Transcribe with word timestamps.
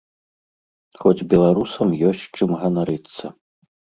Хоць 1.01 1.27
беларусам 1.33 1.93
ёсць 2.13 2.25
чым 2.37 2.57
ганарыцца. 2.61 3.25